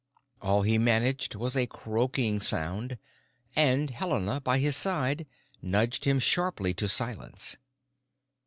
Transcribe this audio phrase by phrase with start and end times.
[0.41, 2.97] All he managed was a croaking sound;
[3.55, 5.27] and Helena, by his side,
[5.61, 7.57] nudged him sharply to silence.